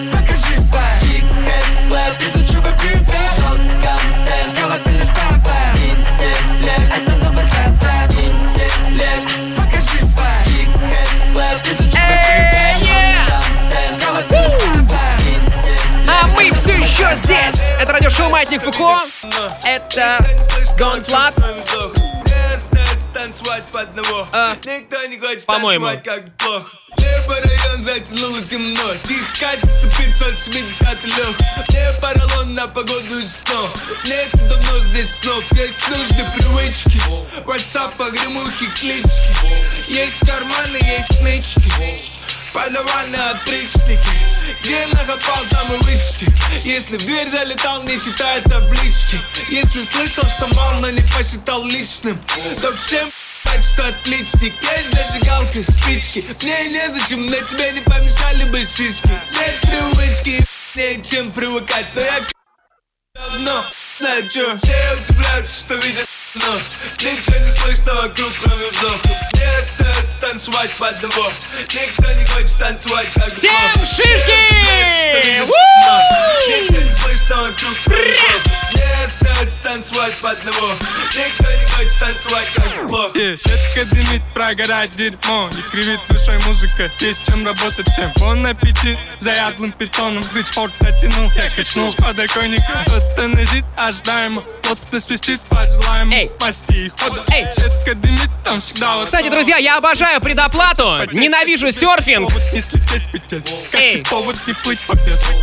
[16.99, 17.70] еще здесь.
[17.80, 19.01] Это радиошоу Маятник Фуко.
[19.64, 20.18] Это
[20.76, 21.34] Gone Flat.
[23.14, 24.26] танцевать под одного
[24.64, 25.86] Никто не хочет по-моему.
[25.86, 31.36] танцевать как плохо Небо район затянуло темно Тихо катится 570 лег
[31.68, 33.70] Мне поролон на погоду и снов
[34.05, 37.01] Нет давно здесь снов Есть нужды привычки
[37.44, 42.18] Whatsapp, погремухи, клички Есть карманы, есть нычки
[42.53, 43.99] Подаваны отричники
[44.62, 46.26] Где накопал, там мамы вычти.
[46.64, 49.20] Если в дверь залетал, не читая таблички.
[49.51, 52.20] Если слышал, что мал, но не посчитал личным
[52.61, 53.11] То чем
[53.44, 54.53] так что отличник.
[54.61, 56.24] Есть зажигалка, спички.
[56.42, 59.09] Мне незачем, на тебя не помешали бы шишки.
[59.09, 60.44] Нет привычки,
[60.74, 62.20] нет чем привыкать Но я
[63.14, 63.64] давно
[63.99, 64.57] знаю, чё.
[64.59, 66.07] Все удивляются, что видят
[66.41, 66.61] но
[67.01, 71.32] Ничего не слышно вокруг, кроме вздоха Мне остается танцевать по одного
[71.72, 73.51] Никто не хочет танцевать как Всем
[73.84, 74.36] шишки!
[76.49, 80.69] Ничего не слышно вокруг, кроме вздоха Остается танцевать по одного
[81.17, 86.91] Никто не хочет танцевать как плохо Yeah, Сетка дымит, прогорает дерьмо Не кривит душой музыка,
[87.01, 92.85] есть чем работать всем Вон аппетит, заядлым питоном Бридж-порт оттянул, я качнул с подоконника.
[92.87, 99.31] Кто-то лежит, ожидаемо Плотно свистит, пожелаем масти и хода Сетка дымит, там всегда вот Кстати,
[99.31, 102.29] друзья, я обожаю предоплату, ненавижу серфинг.
[102.29, 105.35] Повод не слететь в петель, как и повод не плыть по бездне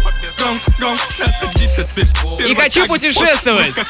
[2.45, 3.73] И хочу путешествовать.
[3.73, 3.85] К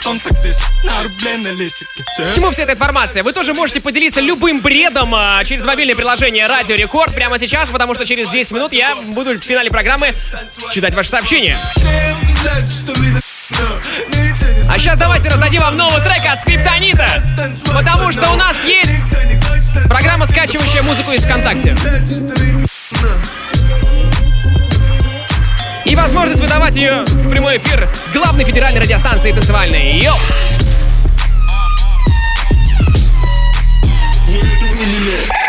[2.36, 3.24] чему вся эта информация?
[3.24, 7.96] Вы тоже можете поделиться любым бредом а, через мобильное приложение Радио Рекорд прямо сейчас, потому
[7.96, 10.14] что через 10 минут я буду в финале программы
[10.72, 11.58] читать ваши сообщения.
[14.70, 17.06] А сейчас давайте раздадим вам новый трек от Скриптонита,
[17.74, 18.92] потому что у нас есть
[19.88, 21.76] программа, скачивающая музыку из ВКонтакте.
[25.86, 30.00] И возможность выдавать ее в прямой эфир главной федеральной радиостанции танцевальной.
[30.00, 30.18] Йоу!
[34.28, 35.45] Эй,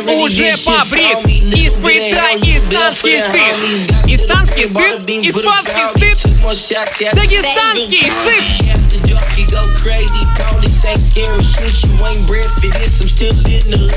[0.00, 1.18] ты уже побрит,
[1.54, 3.54] испытай истанский стыд.
[4.06, 6.18] Истанский стыд, испанский стыд,
[7.12, 8.44] дагестанский сыт.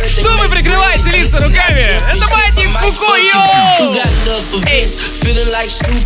[0.09, 1.55] Что вы прикрываете лица руками?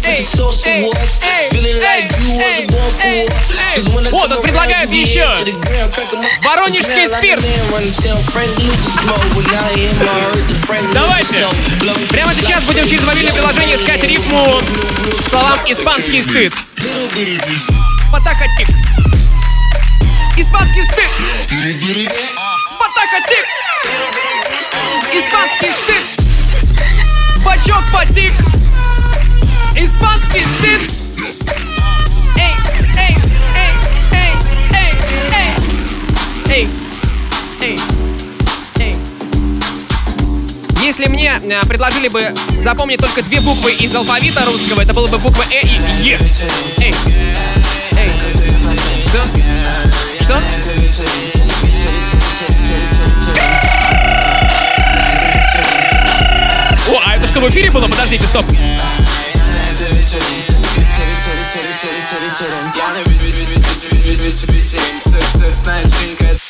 [0.03, 0.93] Это маятник Фуко, йоу!
[3.75, 3.81] Эй,
[4.11, 5.31] Вот, тут предлагают еще
[6.43, 7.43] Воронежский спирт.
[10.93, 11.47] Давайте.
[12.09, 14.61] Прямо сейчас будем через мобильное приложение искать рифму
[15.29, 16.53] словам «испанский стыд».
[18.11, 18.67] Потакатик.
[20.37, 21.09] Испанский стыд.
[22.79, 23.45] Потакатик.
[25.13, 26.18] Испанский стыд.
[27.43, 28.33] Бачок потик.
[29.75, 30.91] Испанский стыд.
[32.35, 32.53] Эй,
[32.97, 33.15] эй,
[33.55, 33.71] эй,
[34.11, 34.33] эй,
[34.73, 34.93] эй,
[35.31, 35.47] эй.
[36.49, 36.69] Эй,
[37.61, 37.79] эй,
[38.79, 38.95] эй.
[40.81, 45.17] Если мне э, предложили бы запомнить только две буквы из алфавита русского, это было бы
[45.17, 46.19] буква Э и Е.
[46.79, 46.93] Эй,
[47.97, 48.11] эй.
[49.07, 49.23] Что?
[50.21, 50.39] Что?
[57.30, 57.88] Что, в эфире было?
[57.88, 58.45] Подождите, стоп.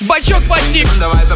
[0.01, 0.87] Бачок потик.
[0.99, 1.35] Давай по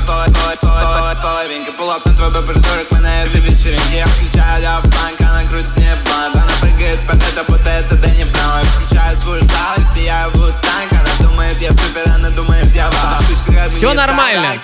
[1.77, 6.35] Пулап на твой придурок, мы на этой вечеринке Я включаю ляп-фанк, она крутит мне блант
[6.35, 10.91] Она прыгает под это, будто это Дэнни Браун Я включаю свою усталость, сияю в танк
[10.91, 14.55] Она думает, я супер, она думает, я вау Всё нормально.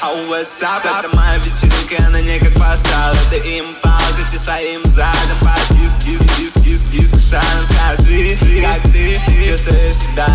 [0.99, 6.25] Это моя вечеринка, она не как фасад Это импал, крути своим задом По диск, диск,
[6.37, 10.27] диск, диск, диск Шан, скажи, как ты чувствуешь себя,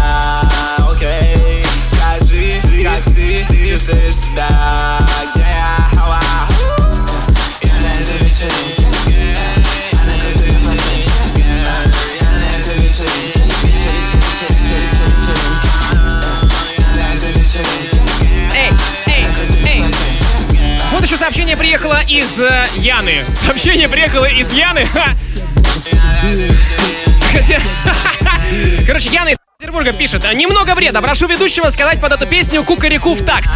[0.78, 1.64] окей.
[1.90, 4.98] Скажи, как ты чувствуешь себя,
[5.34, 6.20] где я, хауа
[7.62, 8.83] Я на
[21.94, 23.22] приехало из э, Яны.
[23.36, 24.86] Сообщение приехало из Яны.
[28.86, 30.24] Короче, Яна из Петербурга пишет.
[30.34, 31.00] Немного вреда.
[31.00, 33.50] Прошу ведущего сказать под эту песню кукареку в такт.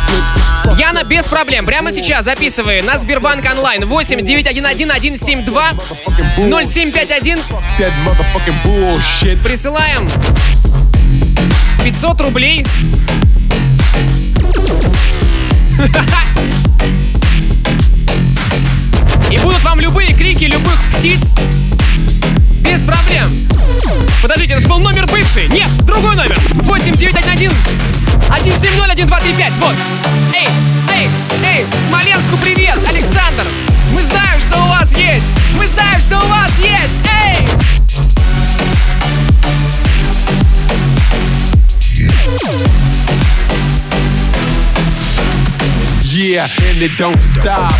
[0.78, 1.66] Яна, без проблем.
[1.66, 5.72] Прямо сейчас записывай на Сбербанк онлайн 8 911 172
[6.36, 7.40] 0751.
[9.42, 10.08] Присылаем
[11.84, 12.66] 500 рублей.
[19.48, 21.34] Будут вам любые крики любых птиц.
[22.60, 23.48] Без проблем.
[24.20, 25.48] Подождите, это же был номер бывший.
[25.48, 26.38] Нет, другой номер.
[26.64, 27.56] 8911
[28.28, 29.52] 1701235.
[29.60, 29.74] Вот.
[30.34, 30.48] Эй,
[30.94, 31.08] эй,
[31.50, 33.44] эй, Смоленску привет, Александр.
[33.94, 35.24] Мы знаем, что у вас есть.
[35.56, 36.92] Мы знаем, что у вас есть.
[37.24, 37.48] Эй!
[41.96, 43.37] Yeah.
[46.18, 47.70] Yeah, and it don't stop.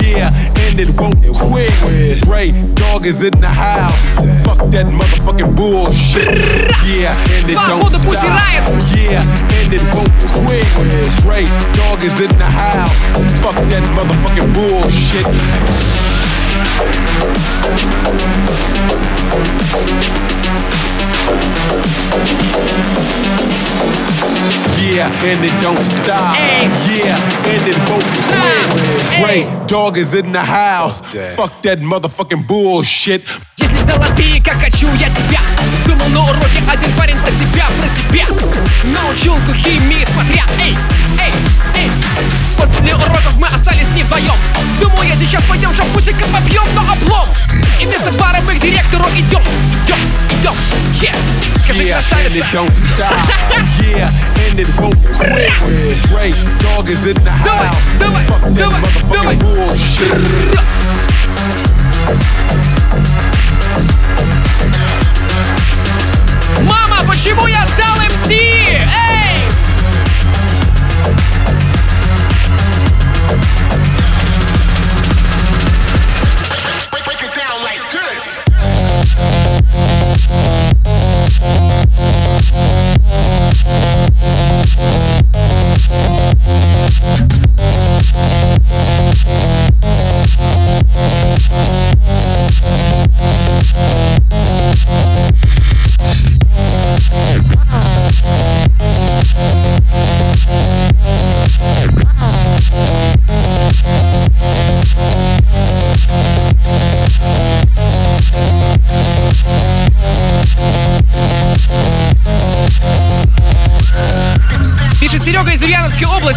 [0.00, 0.32] Yeah,
[0.64, 2.24] and it won't quit.
[2.24, 4.00] Ray dog is in the house.
[4.46, 6.72] Fuck that motherfucking bullshit.
[6.88, 8.16] Yeah, and it don't stop.
[8.96, 9.20] Yeah,
[9.60, 10.08] and it won't
[10.40, 10.64] quit.
[11.28, 11.44] Ray
[11.76, 12.96] dog is in the house.
[13.44, 15.26] Fuck that motherfucking bullshit.
[22.12, 23.21] Thank
[24.82, 26.34] Yeah, and it don't stop.
[26.90, 27.16] Yeah,
[27.46, 28.04] and it won't
[29.16, 29.46] quit.
[29.46, 31.00] Dre, dog is in the house.
[31.36, 31.78] Fuck that.
[31.78, 33.22] Motherfucking bullshit.
[33.58, 35.40] Если взяла ты, как хочу я тебя.
[35.86, 38.26] Думал на уроке один парень про себя, про себя.
[38.84, 40.76] На училку химии смотря, эй,
[41.20, 41.32] эй,
[41.76, 41.90] эй.
[42.56, 44.34] После уроков мы остались не вдвоем.
[44.80, 47.28] Думал я сейчас пойдем шампусиком попьем, но облом.
[47.80, 49.42] И вместо пары мы к директору идем,
[49.84, 49.98] идем,
[50.41, 50.55] идем
[51.01, 51.15] yeah.
[51.57, 53.11] Скажи, yeah, and красавица it don't stop.
[53.83, 54.09] yeah,
[54.47, 55.51] and it won't quit.
[56.07, 57.75] Dre, dog is in the house.
[58.27, 60.57] Fuck that motherfucking bullshit.
[66.63, 68.29] Мама, почему я стал МС?
[68.31, 69.30] Эй!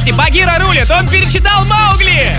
[0.06, 0.12] Области.
[0.12, 0.90] Багира рулит.
[0.92, 2.36] Он перечитал Маугли.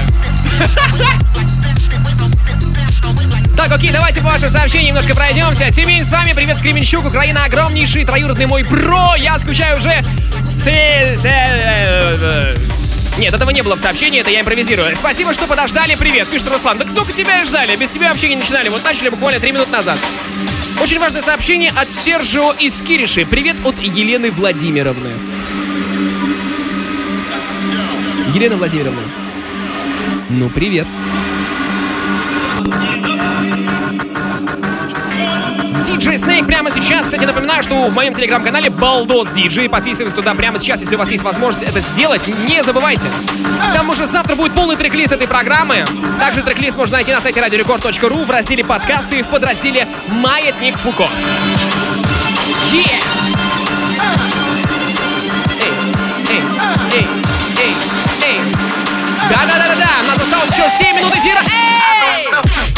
[3.57, 5.71] Так, окей, давайте по вашим сообщениям немножко пройдемся.
[5.71, 9.14] Тюмень с вами, привет, Кременчук, Украина, огромнейший, троюродный мой бро.
[9.17, 10.05] Я скучаю уже...
[10.45, 12.57] с- э,
[13.19, 14.95] Нет, этого не было в сообщении, это я импровизирую.
[14.95, 16.79] Спасибо, что подождали, привет, пишет Руслан.
[16.79, 18.69] Да только тебя и ждали, без тебя вообще не начинали.
[18.69, 19.99] Вот начали буквально три минуты назад.
[20.83, 23.25] Очень важное сообщение от Сержио из Кириши.
[23.25, 25.11] Привет от Елены Владимировны.
[28.37, 29.01] Елена Владимировна.
[30.28, 30.87] Ну, привет.
[35.87, 37.07] Диджей Снейк прямо сейчас.
[37.07, 39.70] Кстати, напоминаю, что в моем телеграм-канале Балдос Диджей.
[39.70, 42.28] Подписывайтесь туда прямо сейчас, если у вас есть возможность это сделать.
[42.47, 43.09] Не забывайте.
[43.74, 45.87] Там уже завтра будет полный трек-лист этой программы.
[46.18, 51.09] Также трек-лист можно найти на сайте радиорекорд.ру в разделе подкасты и в подразделе Маятник Фуко.
[52.70, 53.06] Yeah!
[60.57, 62.76] У нас осталось еще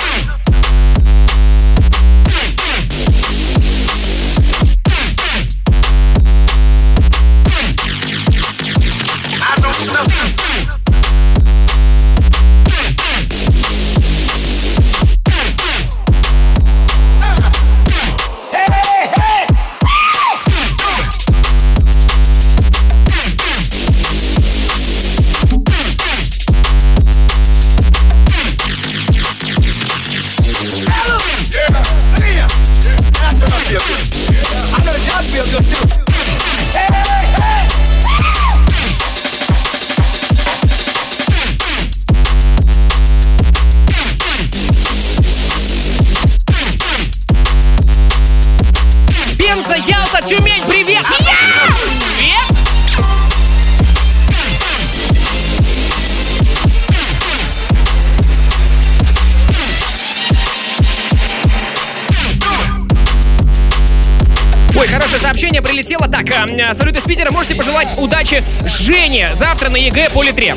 [66.23, 66.47] прилетело.
[66.47, 67.31] Так, э, салют из Питера.
[67.31, 70.55] Можете пожелать удачи Жене завтра на ЕГЭ по литре.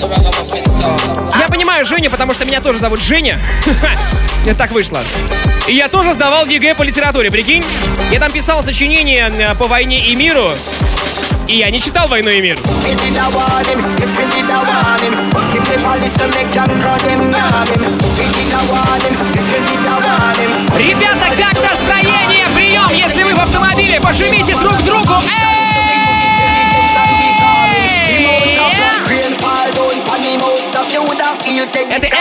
[1.39, 3.39] Я понимаю Женю, потому что меня тоже зовут Женя.
[4.45, 5.03] Это так вышло.
[5.67, 7.63] И я тоже сдавал ЕГЭ по литературе, прикинь?
[8.11, 10.49] Я там писал сочинение э, по войне и миру.
[11.47, 12.57] И я не читал «Войну и мир».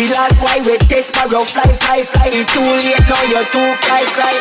[0.00, 2.32] The last why we test rough fly, fly, fly.
[2.32, 4.32] It's too late now, you're too cry, cry.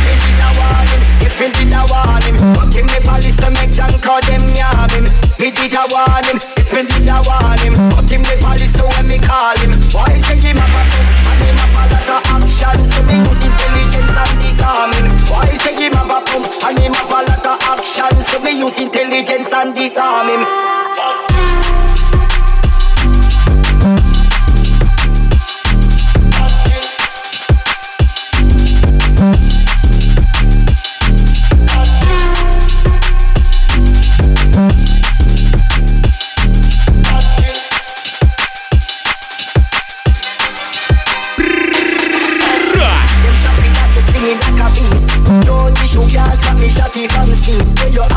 [0.00, 2.40] They did a warning, it's been did a warning.
[2.56, 5.04] But him never listen, make John call them yam him.
[5.36, 7.76] Me did a warning, it's been did a warning.
[7.92, 9.76] But him never listen when me call him.
[9.92, 12.80] Why say him a book and him a lot of action?
[12.88, 15.04] So me use intelligence and disarming.
[15.28, 18.16] Why say him a pump and him a lot of action?
[18.24, 20.32] So me use intelligence and disarm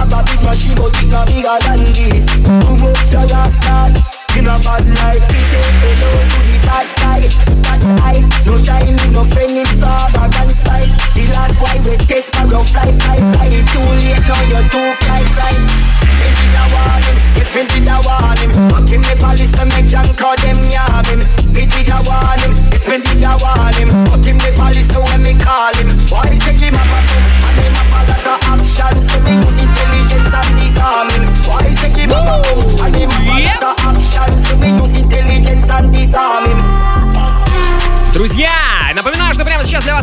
[0.08, 2.28] have a big machine, but it no bigger than this.
[2.64, 3.96] Boom up your last card.
[4.38, 7.22] In a bad life, we say hello to the bad guy.
[7.66, 8.22] That's I.
[8.46, 10.86] No time, me no friend in Faber and Spy.
[11.18, 13.50] The last why we test my fly, fly, fly.
[13.74, 15.56] Too late now, you're too cry, cry.
[16.22, 18.52] They did a warning, yes, we did a warning.
[18.70, 21.22] But him make John call them yam him.
[21.52, 23.57] We did a warning, yes, we did a warning.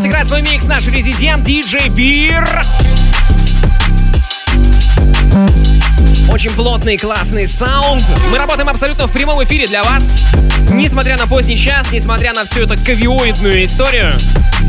[0.04, 2.46] Сейчас играет свой микс наш резидент диджей Бир.
[6.28, 8.04] Очень плотный, классный саунд.
[8.30, 10.22] Мы работаем абсолютно в прямом эфире для вас.
[10.68, 14.14] Несмотря на поздний час, несмотря на всю эту кавиоидную историю,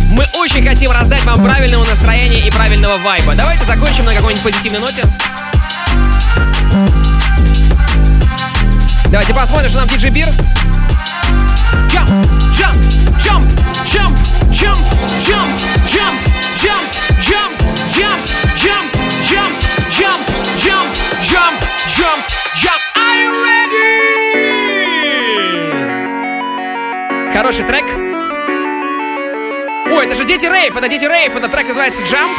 [0.09, 3.35] мы очень хотим раздать вам правильного настроения и правильного вайба.
[3.35, 5.03] Давайте закончим на какой-нибудь позитивной ноте.
[9.07, 10.27] Давайте посмотрим, что нам диджей Бир.
[11.89, 12.09] Jump,
[12.51, 12.77] jump,
[13.17, 13.45] jump,
[13.85, 14.34] jump,
[27.35, 27.85] Хороший трек.
[29.91, 32.31] Ой, это же Дети Рейв, это Дети Рейв, этот трек называется Jump.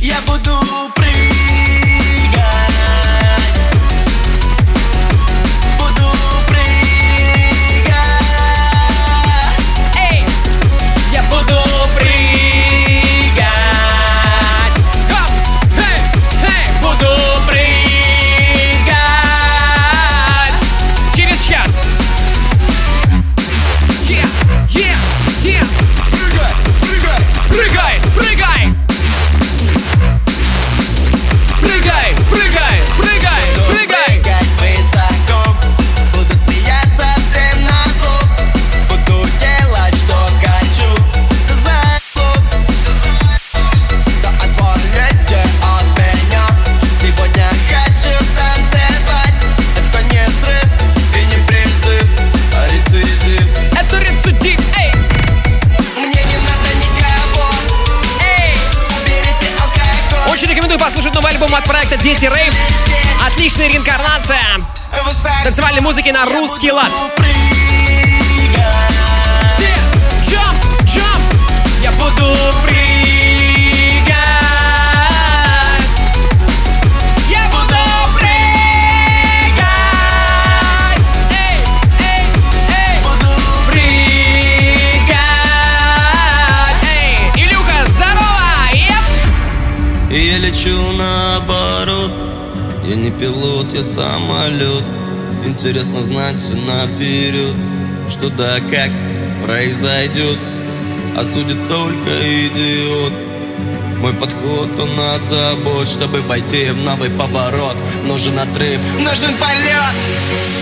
[0.00, 1.11] Я буду Буду
[62.12, 62.54] Дети Рейв.
[63.26, 64.42] Отличная реинкарнация
[65.44, 66.92] танцевальной музыки на русский лад.
[71.82, 72.81] Я буду прыгать.
[93.02, 94.84] Не пилот, я самолет
[95.44, 97.54] Интересно знать все наперед
[98.10, 98.90] Что да как
[99.44, 100.38] произойдет
[101.16, 102.10] А судит только
[102.46, 103.12] идиот.
[103.98, 107.76] Мой подход, он от забот Чтобы пойти в новый поворот.
[108.06, 110.61] Нужен отрыв, нужен полет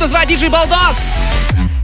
[0.00, 1.28] зовут, буду звать диджей Балдос.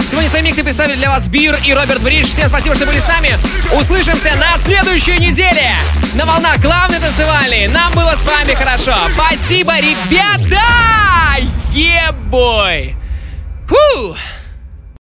[0.01, 2.27] Сегодня своем миксе представили для вас Бир и Роберт Бридж.
[2.27, 3.37] Всем спасибо, что были с нами.
[3.79, 5.71] Услышимся на следующей неделе
[6.15, 7.69] на волнах главной танцевальной.
[7.69, 8.95] Нам было с вами хорошо.
[9.13, 10.63] Спасибо, ребята!
[11.73, 12.97] Ебой!
[13.69, 14.17] Фу!